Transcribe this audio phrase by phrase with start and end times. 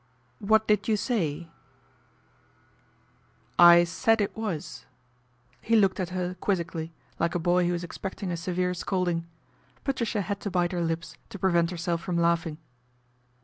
[0.49, 1.47] "What did you say?""
[3.75, 4.87] I said it was."
[5.61, 9.27] He looked at her quizzically, like a boy who is expecting a severe scolding.
[9.83, 12.57] Patricia had to bite her lips to prevent herself from laughing.